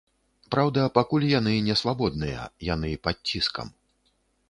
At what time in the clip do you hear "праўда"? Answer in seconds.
0.55-0.85